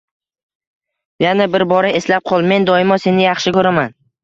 Yana 1.25 1.47
bir 1.57 1.65
bora 1.75 1.93
eslab 2.01 2.27
qol, 2.33 2.49
men 2.55 2.67
doimo 2.73 3.01
seni 3.07 3.27
yaxshi 3.31 3.57
ko‘raman. 3.61 3.97